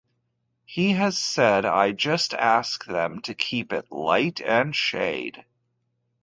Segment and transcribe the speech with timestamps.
[0.65, 5.45] He has said, I just ask them to keep it light and shade.